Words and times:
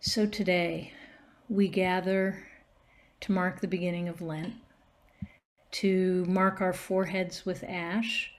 So 0.00 0.26
today 0.26 0.92
we 1.48 1.66
gather 1.66 2.46
to 3.20 3.32
mark 3.32 3.60
the 3.60 3.66
beginning 3.66 4.06
of 4.06 4.22
Lent, 4.22 4.54
to 5.72 6.24
mark 6.26 6.60
our 6.60 6.72
foreheads 6.72 7.44
with 7.44 7.64
ash, 7.64 8.30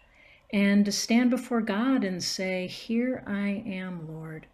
and 0.54 0.86
to 0.86 0.92
stand 0.94 1.30
before 1.30 1.60
God 1.60 2.06
and 2.06 2.24
say, 2.24 2.68
Here 2.68 3.26
I 3.28 3.62
am, 3.68 4.08
Lord. 4.08 4.48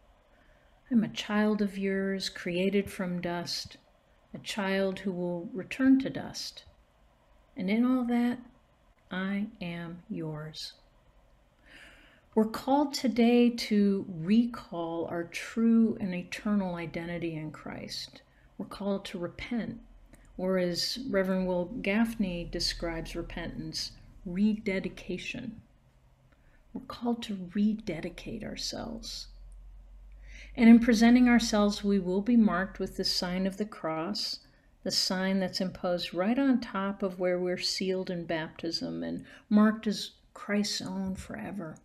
I'm 0.89 1.03
a 1.03 1.09
child 1.09 1.61
of 1.61 1.77
yours, 1.77 2.27
created 2.27 2.89
from 2.89 3.21
dust, 3.21 3.77
a 4.33 4.39
child 4.39 4.99
who 4.99 5.11
will 5.11 5.47
return 5.53 5.99
to 5.99 6.09
dust. 6.09 6.63
And 7.55 7.69
in 7.69 7.85
all 7.85 8.03
that, 8.05 8.39
I 9.11 9.49
am 9.61 10.01
yours. 10.09 10.73
We're 12.35 12.43
called 12.43 12.93
today 12.93 13.49
to 13.49 14.05
recall 14.09 15.05
our 15.05 15.23
true 15.23 15.97
and 16.01 16.13
eternal 16.13 16.75
identity 16.75 17.33
in 17.33 17.51
Christ. 17.51 18.23
We're 18.57 18.65
called 18.65 19.05
to 19.05 19.17
repent, 19.17 19.79
or 20.37 20.57
as 20.57 20.99
Reverend 21.09 21.47
Wil 21.47 21.71
Gafney 21.79 22.51
describes 22.51 23.15
repentance, 23.15 23.93
rededication. 24.25 25.61
We're 26.73 26.81
called 26.81 27.23
to 27.23 27.49
rededicate 27.53 28.43
ourselves. 28.43 29.27
And 30.57 30.67
in 30.67 30.79
presenting 30.79 31.29
ourselves, 31.29 31.85
we 31.85 31.99
will 31.99 32.21
be 32.21 32.35
marked 32.35 32.79
with 32.79 32.97
the 32.97 33.05
sign 33.05 33.47
of 33.47 33.55
the 33.55 33.63
cross, 33.63 34.39
the 34.83 34.91
sign 34.91 35.39
that's 35.39 35.61
imposed 35.61 36.13
right 36.13 36.37
on 36.37 36.59
top 36.59 37.01
of 37.01 37.17
where 37.17 37.39
we're 37.39 37.57
sealed 37.57 38.09
in 38.09 38.25
baptism 38.25 39.03
and 39.03 39.23
marked 39.49 39.87
as 39.87 40.11
Christ's 40.33 40.81
own 40.81 41.15
forever. 41.15 41.77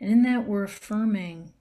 And 0.00 0.10
in 0.10 0.22
that, 0.22 0.46
we're 0.46 0.64
affirming 0.64 1.52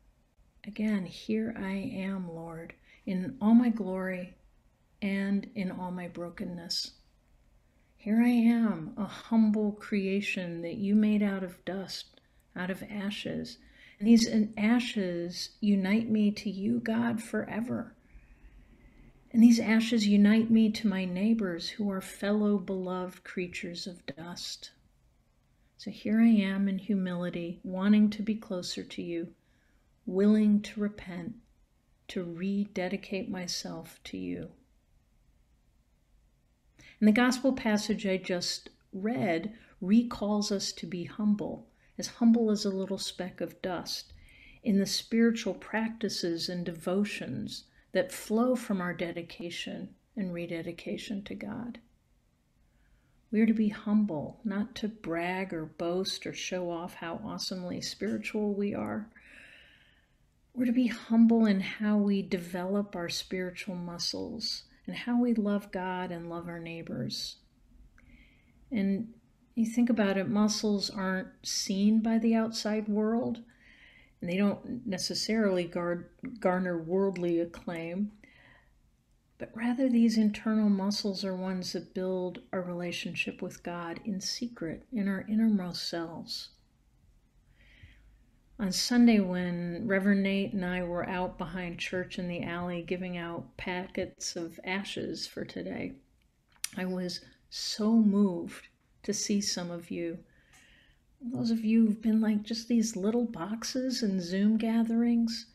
again, 0.66 1.05
here 1.05 1.53
I 1.57 1.73
am, 1.73 2.34
Lord, 2.34 2.73
in 3.05 3.38
all 3.41 3.53
my 3.53 3.70
glory 3.70 4.35
and 5.02 5.50
in 5.55 5.72
all 5.72 5.91
my 5.91 6.08
brokenness. 6.08 6.91
Here 7.97 8.22
I 8.22 8.30
am, 8.30 8.94
a 8.97 9.05
humble 9.05 9.73
creation 9.73 10.61
that 10.61 10.75
you 10.75 10.95
made 10.95 11.22
out 11.22 11.44
of 11.44 11.63
dust, 11.66 12.22
out 12.55 12.69
of 12.69 12.83
ashes. 12.83 13.58
And 14.00 14.08
these 14.08 14.30
ashes 14.58 15.50
unite 15.59 16.09
me 16.09 16.31
to 16.31 16.50
you, 16.50 16.80
God, 16.80 17.22
forever. 17.22 17.94
And 19.31 19.44
these 19.44 19.59
ashes 19.59 20.08
unite 20.08 20.50
me 20.50 20.72
to 20.72 20.88
my 20.88 21.03
neighbors 21.03 21.69
who 21.69 21.91
are 21.91 22.02
fellow 22.02 22.58
beloved 22.58 23.23
creatures 23.23 23.85
of 23.85 24.06
dust. 24.06 24.72
So 25.80 25.91
here 25.91 26.19
I 26.19 26.27
am 26.27 26.67
in 26.67 26.77
humility, 26.77 27.61
wanting 27.63 28.09
to 28.09 28.22
be 28.22 28.35
closer 28.35 28.83
to 28.83 29.02
you, 29.02 29.33
willing 30.05 30.61
to 30.63 30.81
repent, 30.81 31.35
to 32.09 32.22
rededicate 32.22 33.30
myself 33.30 33.97
to 34.03 34.17
you. 34.17 34.50
And 37.00 37.07
the 37.07 37.13
gospel 37.13 37.53
passage 37.53 38.05
I 38.05 38.17
just 38.17 38.72
read 38.91 39.53
recalls 39.80 40.52
us 40.52 40.73
to 40.73 40.85
be 40.85 41.05
humble, 41.05 41.69
as 41.97 42.07
humble 42.07 42.52
as 42.52 42.66
a 42.66 42.69
little 42.69 42.97
speck 42.97 43.39
of 43.39 43.61
dust, 43.61 44.11
in 44.61 44.80
the 44.80 44.85
spiritual 44.85 45.53
practices 45.53 46.50
and 46.50 46.66
devotions 46.66 47.63
that 47.94 48.11
flow 48.11 48.53
from 48.53 48.81
our 48.81 48.94
dedication 48.94 49.95
and 50.17 50.33
rededication 50.33 51.23
to 51.23 51.35
God. 51.35 51.80
We 53.31 53.41
are 53.41 53.45
to 53.45 53.53
be 53.53 53.69
humble, 53.69 54.39
not 54.44 54.73
to 54.75 54.88
brag 54.88 55.53
or 55.53 55.66
boast 55.66 56.25
or 56.25 56.33
show 56.33 56.72
off 56.72 56.95
how 56.95 57.22
awesomely 57.23 57.80
spiritual 57.81 58.53
we 58.53 58.73
are. 58.73 59.08
We're 60.53 60.66
to 60.66 60.72
be 60.72 60.88
humble 60.88 61.45
in 61.45 61.59
how 61.59 61.97
we 61.97 62.23
develop 62.23 62.95
our 62.95 63.09
spiritual 63.09 63.75
muscles 63.75 64.63
and 64.88 64.95
how 64.95 65.22
we 65.22 65.35
love 65.35 65.72
God 65.72 66.11
and 66.11 66.30
love 66.30 66.47
our 66.47 66.59
neighbors. 66.59 67.35
And 68.72 69.13
you 69.53 69.67
think 69.67 69.90
about 69.91 70.17
it, 70.17 70.28
muscles 70.28 70.90
aren't 70.90 71.29
seen 71.44 72.00
by 72.00 72.17
the 72.17 72.34
outside 72.34 72.88
world, 72.88 73.44
and 74.22 74.29
they 74.29 74.38
don't 74.38 74.88
necessarily 74.88 75.66
guard, 75.66 76.09
garner 76.40 76.78
worldly 76.81 77.40
acclaim 77.40 78.11
but 79.39 79.55
rather 79.55 79.88
these 79.88 80.17
internal 80.17 80.69
muscles 80.69 81.23
are 81.23 81.33
ones 81.33 81.72
that 81.72 81.94
build 81.94 82.41
our 82.51 82.61
relationship 82.61 83.41
with 83.41 83.63
God 83.63 84.01
in 84.03 84.19
secret, 84.19 84.83
in 84.91 85.07
our 85.07 85.25
innermost 85.29 85.88
selves. 85.88 86.50
On 88.59 88.73
Sunday, 88.73 89.22
when 89.22 89.88
Reverend 89.88 90.23
Nate 90.23 90.51
and 90.51 90.66
I 90.66 90.83
were 90.83 91.07
out 91.07 91.38
behind 91.38 91.79
church 91.79 92.19
in 92.19 92.28
the 92.28 92.44
alley 92.44 92.81
giving 92.81 93.16
out 93.16 93.55
packets 93.55 94.35
of 94.35 94.59
ashes 94.66 95.25
for 95.25 95.45
today, 95.45 95.94
I 96.75 96.83
was 96.83 97.22
so 97.49 97.94
moved 97.94 98.67
to 99.03 99.13
see 99.13 99.39
some 99.39 99.72
of 99.72 99.89
you. 99.89 100.19
Those 101.22 101.51
of 101.51 101.63
you 101.63 101.85
who've 101.85 102.01
been 102.01 102.19
like 102.19 102.44
just 102.44 102.67
these 102.67 102.97
little 102.97 103.25
boxes 103.25 104.03
and 104.03 104.22
Zoom 104.22 104.57
gatherings 104.57 105.45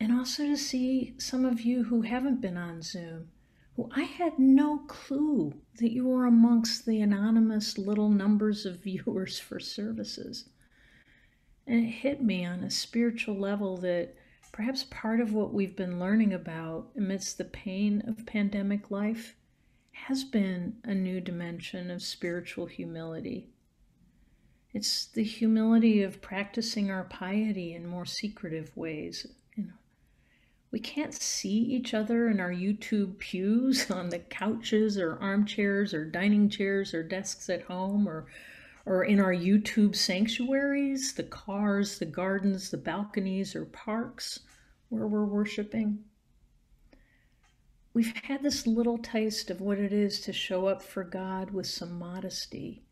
and 0.00 0.12
also 0.12 0.44
to 0.44 0.56
see 0.56 1.14
some 1.18 1.44
of 1.44 1.60
you 1.60 1.84
who 1.84 2.00
haven't 2.00 2.40
been 2.40 2.56
on 2.56 2.80
Zoom, 2.80 3.28
who 3.76 3.90
I 3.94 4.02
had 4.02 4.38
no 4.38 4.78
clue 4.88 5.52
that 5.78 5.92
you 5.92 6.08
were 6.08 6.24
amongst 6.24 6.86
the 6.86 7.02
anonymous 7.02 7.76
little 7.76 8.08
numbers 8.08 8.64
of 8.64 8.76
viewers 8.82 9.38
for 9.38 9.60
services. 9.60 10.48
And 11.66 11.84
it 11.84 11.90
hit 11.90 12.22
me 12.22 12.46
on 12.46 12.64
a 12.64 12.70
spiritual 12.70 13.36
level 13.36 13.76
that 13.78 14.14
perhaps 14.52 14.84
part 14.90 15.20
of 15.20 15.34
what 15.34 15.52
we've 15.52 15.76
been 15.76 16.00
learning 16.00 16.32
about 16.32 16.88
amidst 16.96 17.36
the 17.36 17.44
pain 17.44 18.02
of 18.08 18.26
pandemic 18.26 18.90
life 18.90 19.36
has 19.92 20.24
been 20.24 20.76
a 20.84 20.94
new 20.94 21.20
dimension 21.20 21.90
of 21.90 22.02
spiritual 22.02 22.66
humility. 22.66 23.50
It's 24.72 25.06
the 25.06 25.24
humility 25.24 26.02
of 26.02 26.22
practicing 26.22 26.90
our 26.90 27.04
piety 27.04 27.74
in 27.74 27.86
more 27.86 28.06
secretive 28.06 28.74
ways, 28.76 29.26
we 30.70 30.78
can't 30.78 31.14
see 31.14 31.48
each 31.48 31.94
other 31.94 32.28
in 32.28 32.38
our 32.38 32.52
YouTube 32.52 33.18
pews 33.18 33.90
on 33.90 34.10
the 34.10 34.18
couches 34.18 34.96
or 34.96 35.18
armchairs 35.20 35.92
or 35.92 36.04
dining 36.04 36.48
chairs 36.48 36.94
or 36.94 37.02
desks 37.02 37.50
at 37.50 37.62
home 37.62 38.08
or 38.08 38.26
or 38.86 39.04
in 39.04 39.20
our 39.20 39.34
YouTube 39.34 39.94
sanctuaries, 39.94 41.12
the 41.12 41.22
cars, 41.22 41.98
the 41.98 42.06
gardens, 42.06 42.70
the 42.70 42.78
balconies 42.78 43.54
or 43.54 43.66
parks 43.66 44.40
where 44.88 45.06
we're 45.06 45.24
worshiping. 45.24 46.02
We've 47.92 48.16
had 48.24 48.42
this 48.42 48.66
little 48.66 48.98
taste 48.98 49.50
of 49.50 49.60
what 49.60 49.78
it 49.78 49.92
is 49.92 50.20
to 50.22 50.32
show 50.32 50.66
up 50.66 50.82
for 50.82 51.04
God 51.04 51.50
with 51.50 51.66
some 51.66 51.98
modesty 51.98 52.82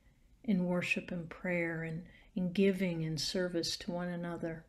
in 0.45 0.67
worship 0.67 1.11
and 1.11 1.29
prayer 1.29 1.83
and 1.83 2.05
in 2.35 2.53
giving 2.53 3.05
and 3.05 3.21
service 3.21 3.77
to 3.79 3.91
one 3.91 4.09
another. 4.09 4.65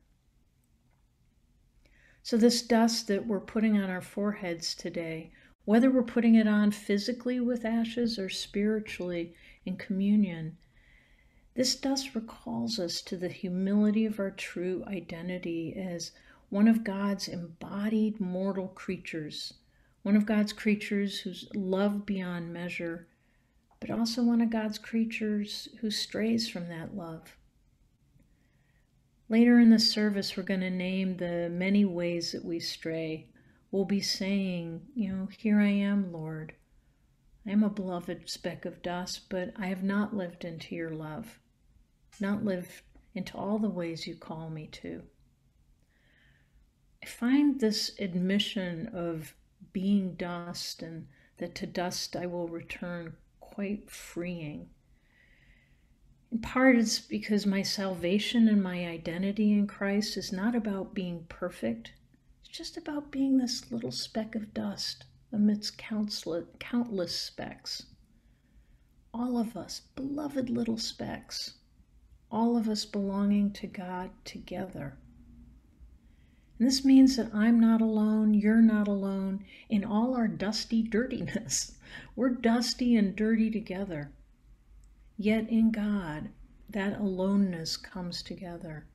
So, 2.29 2.37
this 2.37 2.61
dust 2.61 3.07
that 3.07 3.25
we're 3.25 3.39
putting 3.39 3.75
on 3.75 3.89
our 3.89 4.03
foreheads 4.03 4.75
today, 4.75 5.31
whether 5.65 5.89
we're 5.89 6.03
putting 6.03 6.35
it 6.35 6.47
on 6.47 6.69
physically 6.69 7.39
with 7.39 7.65
ashes 7.65 8.19
or 8.19 8.29
spiritually 8.29 9.33
in 9.65 9.77
communion, 9.77 10.55
this 11.55 11.75
dust 11.75 12.13
recalls 12.13 12.77
us 12.77 13.01
to 13.01 13.17
the 13.17 13.29
humility 13.29 14.05
of 14.05 14.19
our 14.19 14.29
true 14.29 14.83
identity 14.85 15.73
as 15.75 16.11
one 16.49 16.67
of 16.67 16.83
God's 16.83 17.27
embodied 17.27 18.19
mortal 18.19 18.67
creatures, 18.67 19.55
one 20.03 20.15
of 20.15 20.27
God's 20.27 20.53
creatures 20.53 21.21
who's 21.21 21.49
loved 21.55 22.05
beyond 22.05 22.53
measure, 22.53 23.07
but 23.79 23.89
also 23.89 24.21
one 24.21 24.41
of 24.41 24.51
God's 24.51 24.77
creatures 24.77 25.67
who 25.81 25.89
strays 25.89 26.47
from 26.47 26.69
that 26.69 26.95
love. 26.95 27.38
Later 29.29 29.59
in 29.59 29.69
the 29.69 29.77
service, 29.77 30.35
we're 30.35 30.41
going 30.41 30.61
to 30.61 30.71
name 30.71 31.17
the 31.17 31.49
many 31.51 31.85
ways 31.85 32.31
that 32.31 32.43
we 32.43 32.59
stray. 32.59 33.27
We'll 33.69 33.85
be 33.85 34.01
saying, 34.01 34.81
you 34.95 35.13
know, 35.13 35.27
here 35.37 35.59
I 35.59 35.69
am, 35.69 36.11
Lord. 36.11 36.53
I 37.45 37.51
am 37.51 37.63
a 37.63 37.69
beloved 37.69 38.27
speck 38.27 38.65
of 38.65 38.81
dust, 38.81 39.29
but 39.29 39.53
I 39.55 39.67
have 39.67 39.83
not 39.83 40.15
lived 40.15 40.45
into 40.45 40.73
your 40.73 40.89
love, 40.89 41.39
not 42.19 42.43
lived 42.43 42.81
into 43.13 43.37
all 43.37 43.59
the 43.59 43.69
ways 43.69 44.07
you 44.07 44.15
call 44.15 44.49
me 44.49 44.65
to. 44.67 45.03
I 47.03 47.05
find 47.05 47.59
this 47.59 47.91
admission 47.99 48.87
of 48.93 49.35
being 49.71 50.15
dust 50.15 50.81
and 50.81 51.07
that 51.37 51.53
to 51.55 51.67
dust 51.67 52.15
I 52.15 52.25
will 52.25 52.47
return 52.47 53.13
quite 53.39 53.91
freeing. 53.91 54.69
In 56.31 56.41
part, 56.41 56.77
it's 56.77 56.99
because 56.99 57.47
my 57.47 57.63
salvation 57.63 58.47
and 58.47 58.61
my 58.61 58.87
identity 58.87 59.51
in 59.51 59.65
Christ 59.65 60.15
is 60.15 60.31
not 60.31 60.53
about 60.55 60.93
being 60.93 61.25
perfect. 61.27 61.93
It's 62.41 62.55
just 62.55 62.77
about 62.77 63.11
being 63.11 63.37
this 63.37 63.71
little 63.71 63.91
speck 63.91 64.35
of 64.35 64.53
dust 64.53 65.05
amidst 65.31 65.79
countless, 65.79 67.15
specks. 67.15 67.87
All 69.11 69.39
of 69.39 69.57
us, 69.57 69.81
beloved 69.95 70.51
little 70.51 70.77
specks, 70.77 71.55
all 72.31 72.57
of 72.57 72.69
us 72.69 72.85
belonging 72.85 73.51
to 73.53 73.65
God 73.65 74.11
together. 74.23 74.99
And 76.59 76.67
this 76.67 76.85
means 76.85 77.15
that 77.15 77.33
I'm 77.33 77.59
not 77.59 77.81
alone, 77.81 78.35
you're 78.35 78.61
not 78.61 78.87
alone 78.87 79.45
in 79.67 79.83
all 79.83 80.13
our 80.13 80.27
dusty 80.27 80.83
dirtiness. 80.83 81.71
We're 82.15 82.29
dusty 82.29 82.95
and 82.95 83.15
dirty 83.15 83.49
together. 83.49 84.11
Yet 85.21 85.49
in 85.49 85.71
God, 85.71 86.29
that 86.69 86.97
aloneness 86.97 87.75
comes 87.75 88.23
together 88.23 88.85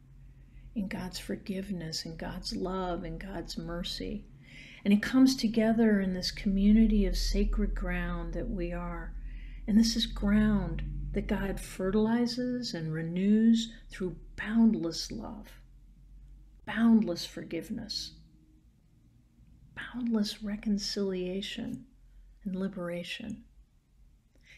in 0.74 0.88
God's 0.88 1.18
forgiveness, 1.18 2.06
in 2.06 2.16
God's 2.16 2.56
love, 2.56 3.04
in 3.04 3.18
God's 3.18 3.58
mercy. 3.58 4.24
And 4.86 4.94
it 4.94 5.02
comes 5.02 5.36
together 5.36 6.00
in 6.00 6.14
this 6.14 6.30
community 6.30 7.04
of 7.04 7.18
sacred 7.18 7.74
ground 7.74 8.32
that 8.32 8.48
we 8.48 8.72
are. 8.72 9.12
And 9.68 9.78
this 9.78 9.96
is 9.96 10.06
ground 10.06 10.82
that 11.12 11.26
God 11.26 11.60
fertilizes 11.60 12.72
and 12.72 12.90
renews 12.90 13.70
through 13.90 14.16
boundless 14.36 15.12
love, 15.12 15.60
boundless 16.64 17.26
forgiveness, 17.26 18.12
boundless 19.76 20.42
reconciliation 20.42 21.84
and 22.44 22.56
liberation. 22.56 23.44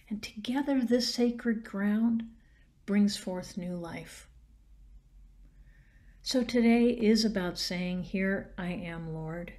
And 0.08 0.23
together, 0.23 0.82
this 0.82 1.12
sacred 1.12 1.64
ground 1.64 2.25
brings 2.85 3.17
forth 3.17 3.56
new 3.56 3.75
life. 3.75 4.29
So 6.23 6.43
today 6.43 6.91
is 6.91 7.25
about 7.25 7.58
saying, 7.58 8.05
Here 8.05 8.53
I 8.56 8.69
am, 8.69 9.12
Lord. 9.12 9.53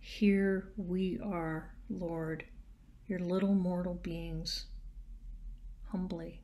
Here 0.00 0.68
we 0.76 1.18
are, 1.20 1.74
Lord, 1.90 2.44
your 3.06 3.18
little 3.18 3.54
mortal 3.54 3.94
beings, 3.94 4.66
humbly. 5.88 6.42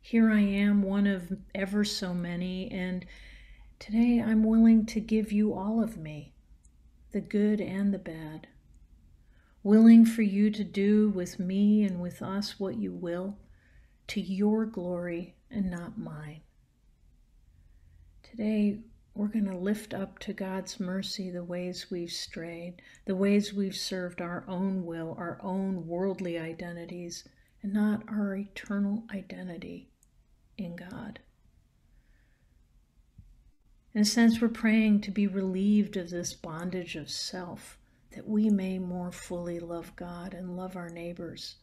Here 0.00 0.30
I 0.30 0.40
am, 0.40 0.82
one 0.82 1.06
of 1.06 1.32
ever 1.54 1.84
so 1.84 2.14
many, 2.14 2.70
and 2.70 3.04
today 3.80 4.22
I'm 4.24 4.44
willing 4.44 4.86
to 4.86 5.00
give 5.00 5.32
you 5.32 5.52
all 5.52 5.82
of 5.82 5.96
me, 5.96 6.32
the 7.12 7.20
good 7.20 7.60
and 7.60 7.92
the 7.92 7.98
bad. 7.98 8.46
Willing 9.66 10.04
for 10.04 10.22
you 10.22 10.48
to 10.52 10.62
do 10.62 11.08
with 11.08 11.40
me 11.40 11.82
and 11.82 12.00
with 12.00 12.22
us 12.22 12.60
what 12.60 12.76
you 12.76 12.92
will, 12.92 13.36
to 14.06 14.20
your 14.20 14.64
glory 14.64 15.34
and 15.50 15.68
not 15.68 15.98
mine. 15.98 16.42
Today, 18.22 18.78
we're 19.12 19.26
going 19.26 19.50
to 19.50 19.56
lift 19.56 19.92
up 19.92 20.20
to 20.20 20.32
God's 20.32 20.78
mercy 20.78 21.32
the 21.32 21.42
ways 21.42 21.90
we've 21.90 22.12
strayed, 22.12 22.80
the 23.06 23.16
ways 23.16 23.52
we've 23.52 23.74
served 23.74 24.20
our 24.20 24.44
own 24.46 24.86
will, 24.86 25.16
our 25.18 25.40
own 25.42 25.88
worldly 25.88 26.38
identities, 26.38 27.24
and 27.60 27.72
not 27.72 28.04
our 28.08 28.36
eternal 28.36 29.02
identity 29.12 29.88
in 30.56 30.76
God. 30.76 31.18
In 33.92 34.02
a 34.02 34.04
sense, 34.04 34.40
we're 34.40 34.46
praying 34.46 35.00
to 35.00 35.10
be 35.10 35.26
relieved 35.26 35.96
of 35.96 36.10
this 36.10 36.34
bondage 36.34 36.94
of 36.94 37.10
self, 37.10 37.78
that 38.16 38.26
we 38.26 38.50
may 38.50 38.80
more 38.80 39.12
fully 39.12 39.60
love 39.60 39.94
God 39.94 40.34
and 40.34 40.56
love 40.56 40.74
our 40.74 40.90
neighbors 40.90 41.54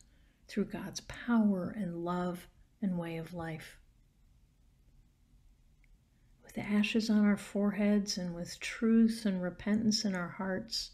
through 0.47 0.65
God's 0.65 1.01
power 1.01 1.73
and 1.75 2.05
love 2.05 2.47
and 2.81 2.97
way 2.97 3.17
of 3.17 3.33
life 3.33 3.77
with 6.55 6.63
ashes 6.63 7.09
on 7.09 7.25
our 7.25 7.37
foreheads 7.37 8.17
and 8.17 8.35
with 8.35 8.59
truth 8.59 9.25
and 9.25 9.41
repentance 9.41 10.05
in 10.05 10.13
our 10.13 10.27
hearts, 10.27 10.91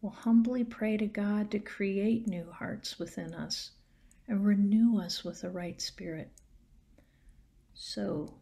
we'll 0.00 0.12
humbly 0.12 0.64
pray 0.64 0.96
to 0.96 1.06
God 1.06 1.50
to 1.52 1.60
create 1.60 2.26
new 2.26 2.50
hearts 2.50 2.98
within 2.98 3.34
us 3.34 3.70
and 4.26 4.44
renew 4.44 4.98
us 4.98 5.22
with 5.22 5.42
the 5.42 5.50
right 5.50 5.80
spirit. 5.80 6.30
So, 7.74 8.34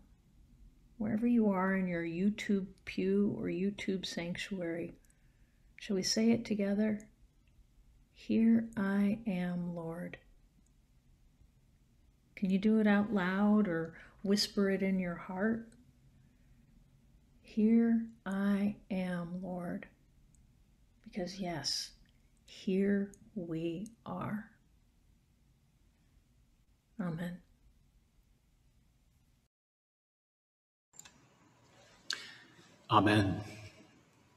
wherever 0.97 1.27
you 1.27 1.51
are 1.51 1.75
in 1.75 1.87
your 1.87 2.05
YouTube 2.05 2.67
pew 2.85 3.35
or 3.39 3.47
YouTube 3.47 4.07
sanctuary, 4.07 4.95
shall 5.83 5.97
we 5.97 6.03
say 6.05 6.31
it 6.31 6.45
together? 6.45 7.01
Here 8.15 8.69
I 8.77 9.19
am, 9.27 9.75
Lord. 9.75 10.17
Can 12.37 12.51
you 12.51 12.59
do 12.59 12.79
it 12.79 12.87
out 12.87 13.13
loud 13.13 13.67
or 13.67 13.95
whisper 14.23 14.71
it 14.71 14.85
in 14.85 15.01
your 15.01 15.17
heart? 15.17 15.67
Here 17.41 18.01
I 18.25 18.77
am, 18.93 19.43
Lord. 19.43 19.87
Because, 21.03 21.41
yes, 21.41 21.91
here 22.45 23.11
we 23.35 23.89
are. 24.07 24.45
Amen. 27.01 27.39
Amen. 32.89 33.41